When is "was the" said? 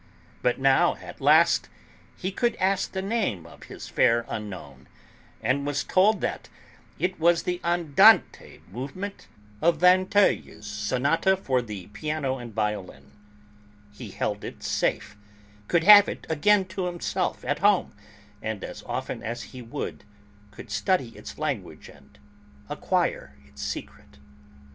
7.19-7.61